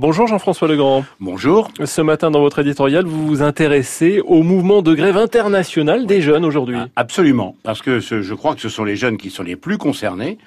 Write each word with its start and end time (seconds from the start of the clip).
Bonjour 0.00 0.28
Jean-François 0.28 0.68
Legrand. 0.68 1.04
Bonjour. 1.18 1.72
Ce 1.84 2.00
matin 2.00 2.30
dans 2.30 2.38
votre 2.38 2.60
éditorial, 2.60 3.04
vous 3.04 3.26
vous 3.26 3.42
intéressez 3.42 4.20
au 4.20 4.44
mouvement 4.44 4.80
de 4.80 4.94
grève 4.94 5.16
international 5.16 6.06
des 6.06 6.22
jeunes 6.22 6.44
aujourd'hui. 6.44 6.76
Ah, 6.78 6.86
absolument, 6.94 7.56
parce 7.64 7.82
que 7.82 7.98
je 7.98 8.34
crois 8.34 8.54
que 8.54 8.60
ce 8.60 8.68
sont 8.68 8.84
les 8.84 8.94
jeunes 8.94 9.16
qui 9.16 9.28
sont 9.28 9.42
les 9.42 9.56
plus 9.56 9.76
concernés 9.76 10.38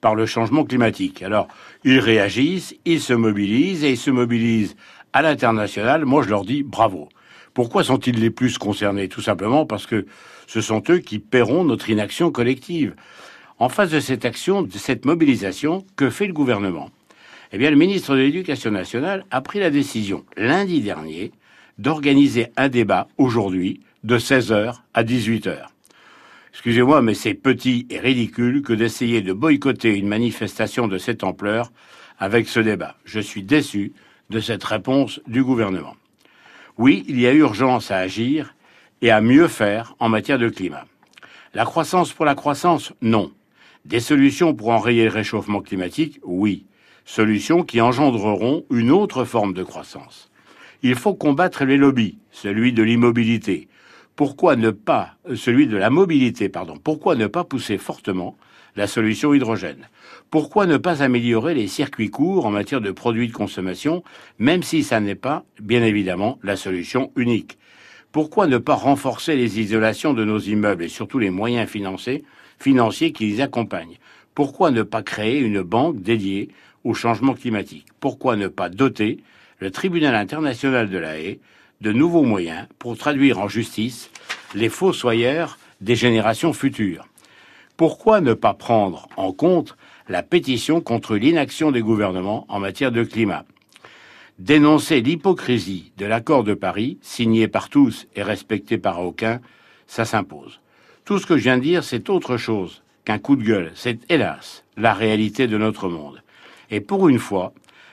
par 0.00 0.14
le 0.14 0.24
changement 0.24 0.64
climatique. 0.64 1.22
Alors, 1.22 1.48
ils 1.84 1.98
réagissent, 1.98 2.74
ils 2.86 3.02
se 3.02 3.12
mobilisent 3.12 3.84
et 3.84 3.90
ils 3.90 3.98
se 3.98 4.10
mobilisent 4.10 4.74
à 5.12 5.20
l'international. 5.20 6.06
Moi, 6.06 6.22
je 6.22 6.30
leur 6.30 6.46
dis 6.46 6.62
bravo. 6.62 7.10
Pourquoi 7.52 7.84
sont-ils 7.84 8.18
les 8.18 8.30
plus 8.30 8.56
concernés? 8.56 9.08
Tout 9.08 9.20
simplement 9.20 9.66
parce 9.66 9.84
que 9.84 10.06
ce 10.46 10.62
sont 10.62 10.82
eux 10.88 11.00
qui 11.00 11.18
paieront 11.18 11.64
notre 11.64 11.90
inaction 11.90 12.30
collective. 12.30 12.94
En 13.58 13.68
face 13.68 13.90
de 13.90 14.00
cette 14.00 14.24
action, 14.24 14.62
de 14.62 14.72
cette 14.72 15.04
mobilisation, 15.04 15.84
que 15.94 16.08
fait 16.08 16.26
le 16.26 16.32
gouvernement? 16.32 16.88
Eh 17.52 17.58
bien, 17.58 17.70
le 17.70 17.76
ministre 17.76 18.14
de 18.14 18.20
l'Éducation 18.20 18.70
nationale 18.70 19.24
a 19.30 19.40
pris 19.40 19.60
la 19.60 19.70
décision 19.70 20.24
lundi 20.36 20.80
dernier 20.80 21.32
d'organiser 21.78 22.48
un 22.56 22.68
débat 22.68 23.08
aujourd'hui 23.18 23.80
de 24.04 24.18
16h 24.18 24.74
à 24.92 25.04
18h. 25.04 25.66
Excusez-moi, 26.52 27.02
mais 27.02 27.14
c'est 27.14 27.34
petit 27.34 27.86
et 27.90 27.98
ridicule 27.98 28.62
que 28.62 28.72
d'essayer 28.72 29.22
de 29.22 29.32
boycotter 29.32 29.96
une 29.96 30.06
manifestation 30.06 30.86
de 30.86 30.98
cette 30.98 31.24
ampleur 31.24 31.72
avec 32.18 32.48
ce 32.48 32.60
débat. 32.60 32.96
Je 33.04 33.20
suis 33.20 33.42
déçu 33.42 33.92
de 34.30 34.40
cette 34.40 34.64
réponse 34.64 35.20
du 35.26 35.42
gouvernement. 35.42 35.96
Oui, 36.78 37.04
il 37.08 37.20
y 37.20 37.26
a 37.26 37.32
urgence 37.32 37.90
à 37.90 37.98
agir 37.98 38.54
et 39.02 39.10
à 39.10 39.20
mieux 39.20 39.48
faire 39.48 39.94
en 39.98 40.08
matière 40.08 40.38
de 40.38 40.48
climat. 40.48 40.86
La 41.54 41.64
croissance 41.64 42.12
pour 42.12 42.24
la 42.24 42.34
croissance, 42.34 42.92
non. 43.00 43.32
Des 43.84 44.00
solutions 44.00 44.54
pour 44.54 44.70
enrayer 44.70 45.04
le 45.04 45.10
réchauffement 45.10 45.60
climatique, 45.60 46.20
oui. 46.24 46.64
Solutions 47.04 47.64
qui 47.64 47.80
engendreront 47.80 48.64
une 48.70 48.90
autre 48.90 49.24
forme 49.24 49.52
de 49.52 49.62
croissance. 49.62 50.30
Il 50.82 50.94
faut 50.94 51.14
combattre 51.14 51.64
les 51.64 51.76
lobbies, 51.76 52.18
celui 52.30 52.72
de 52.72 52.82
l'immobilité. 52.82 53.68
Pourquoi 54.16 54.56
ne 54.56 54.70
pas, 54.70 55.16
euh, 55.28 55.36
celui 55.36 55.66
de 55.66 55.76
la 55.76 55.90
mobilité, 55.90 56.48
pardon. 56.48 56.78
Pourquoi 56.82 57.14
ne 57.14 57.26
pas 57.26 57.44
pousser 57.44 57.78
fortement 57.78 58.36
la 58.74 58.86
solution 58.86 59.34
hydrogène? 59.34 59.88
Pourquoi 60.30 60.66
ne 60.66 60.76
pas 60.76 61.02
améliorer 61.02 61.54
les 61.54 61.68
circuits 61.68 62.10
courts 62.10 62.46
en 62.46 62.50
matière 62.50 62.80
de 62.80 62.90
produits 62.90 63.28
de 63.28 63.32
consommation, 63.32 64.02
même 64.38 64.62
si 64.62 64.82
ça 64.82 65.00
n'est 65.00 65.14
pas, 65.14 65.44
bien 65.60 65.82
évidemment, 65.82 66.38
la 66.42 66.56
solution 66.56 67.12
unique? 67.16 67.58
Pourquoi 68.12 68.46
ne 68.46 68.58
pas 68.58 68.74
renforcer 68.74 69.36
les 69.36 69.60
isolations 69.60 70.14
de 70.14 70.24
nos 70.24 70.38
immeubles 70.38 70.84
et 70.84 70.88
surtout 70.88 71.18
les 71.18 71.30
moyens 71.30 71.68
financiers 71.68 72.24
financiers 72.58 73.12
qui 73.12 73.26
les 73.26 73.40
accompagnent? 73.40 73.98
Pourquoi 74.34 74.72
ne 74.72 74.82
pas 74.82 75.02
créer 75.02 75.38
une 75.38 75.62
banque 75.62 76.02
dédiée 76.02 76.48
au 76.82 76.92
changement 76.92 77.34
climatique? 77.34 77.86
Pourquoi 78.00 78.34
ne 78.34 78.48
pas 78.48 78.68
doter 78.68 79.20
le 79.60 79.70
tribunal 79.70 80.16
international 80.16 80.90
de 80.90 80.98
la 80.98 81.20
haie 81.20 81.38
de 81.80 81.92
nouveaux 81.92 82.24
moyens 82.24 82.66
pour 82.80 82.98
traduire 82.98 83.38
en 83.38 83.46
justice 83.46 84.10
les 84.56 84.68
fossoyeurs 84.68 85.58
des 85.80 85.94
générations 85.94 86.52
futures? 86.52 87.06
Pourquoi 87.76 88.20
ne 88.20 88.34
pas 88.34 88.54
prendre 88.54 89.08
en 89.16 89.32
compte 89.32 89.76
la 90.08 90.24
pétition 90.24 90.80
contre 90.80 91.16
l'inaction 91.16 91.70
des 91.70 91.82
gouvernements 91.82 92.44
en 92.48 92.58
matière 92.58 92.90
de 92.90 93.04
climat? 93.04 93.44
Dénoncer 94.40 95.00
l'hypocrisie 95.00 95.92
de 95.96 96.06
l'accord 96.06 96.42
de 96.42 96.54
Paris, 96.54 96.98
signé 97.02 97.46
par 97.46 97.68
tous 97.68 98.08
et 98.16 98.22
respecté 98.24 98.78
par 98.78 99.00
aucun, 99.00 99.40
ça 99.86 100.04
s'impose. 100.04 100.60
Tout 101.04 101.20
ce 101.20 101.26
que 101.26 101.36
je 101.36 101.44
viens 101.44 101.58
de 101.58 101.62
dire, 101.62 101.84
c'est 101.84 102.10
autre 102.10 102.36
chose 102.36 102.82
qu'un 103.04 103.18
coup 103.18 103.36
de 103.36 103.44
gueule. 103.44 103.72
C'est, 103.74 103.98
hélas, 104.10 104.64
la 104.76 104.94
réalité 104.94 105.46
de 105.46 105.58
notre 105.58 105.88
monde. 105.88 106.22
Et 106.70 106.80
pour 106.80 107.08
une 107.08 107.18
fois, 107.18 107.52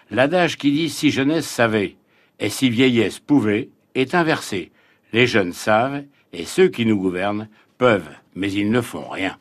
l'adage 0.10 0.58
qui 0.58 0.72
dit 0.72 0.90
si 0.90 1.12
jeunesse 1.12 1.48
savait 1.48 1.96
et 2.40 2.50
si 2.50 2.70
vieillesse 2.70 3.20
pouvait 3.20 3.70
est 3.96 4.16
inversé. 4.16 4.72
Les 5.14 5.28
jeunes 5.28 5.54
savent 5.54 6.04
et 6.34 6.46
ceux 6.46 6.70
qui 6.70 6.86
nous 6.86 6.98
gouvernent 6.98 7.48
peuvent, 7.78 8.10
mais 8.36 8.52
ils 8.52 8.72
ne 8.72 8.82
font 8.82 9.08
rien. 9.10 9.36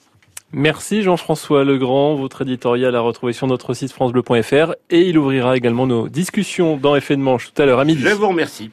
Merci 0.53 1.03
Jean-François 1.03 1.63
Legrand. 1.63 2.17
Votre 2.17 2.43
éditorial 2.43 2.97
à 2.97 3.01
retrouver 3.01 3.33
sur 3.33 3.47
notre 3.47 3.73
site 3.73 3.93
francebleu.fr 3.93 4.73
et 4.91 5.03
il 5.03 5.17
ouvrira 5.17 5.57
également 5.57 5.87
nos 5.87 6.09
discussions 6.09 6.77
dans 6.77 6.97
Effet 6.97 7.17
de 7.17 7.23
Manche 7.23 7.53
tout 7.53 7.63
à 7.63 7.67
l'heure 7.67 7.79
à 7.79 7.85
midi. 7.85 8.03
Je 8.03 8.09
vous 8.09 8.29
remercie. 8.29 8.69